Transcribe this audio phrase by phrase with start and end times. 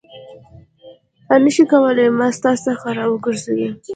[1.27, 3.69] دا نه شي کولای ما ستا څخه راوګرځوي.